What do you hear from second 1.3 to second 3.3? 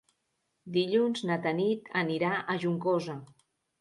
na Tanit anirà a Juncosa.